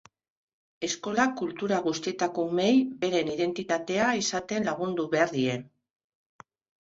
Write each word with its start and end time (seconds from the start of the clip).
Eskolak 0.85 1.33
kultura 1.41 1.81
guztietako 1.87 2.45
umeei 2.53 2.79
beren 3.03 3.29
identitatea 3.33 4.07
izaten 4.21 4.67
lagundu 4.69 5.05
behar 5.15 5.35
die. 5.35 5.59